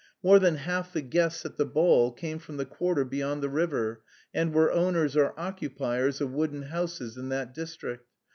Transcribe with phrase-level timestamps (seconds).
[0.23, 4.01] More than half the guests at the ball came from the quarter beyond the river,
[4.33, 8.07] and were owners or occupiers of wooden houses in that district.